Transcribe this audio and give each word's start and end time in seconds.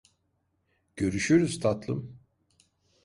Görüşürüz 0.95 1.59
tatlım. 1.59 2.19